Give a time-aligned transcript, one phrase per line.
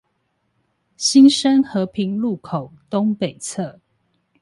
[0.97, 3.77] 新生和平路口東北側